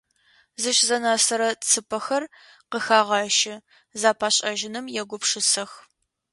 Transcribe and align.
Зыщзэнэсырэ 0.61 1.49
цыпэхэр 1.67 2.23
къыхагъэщы, 2.71 3.55
зэпашӏэжьыным 3.99 4.85
егупшысэх. 5.01 5.71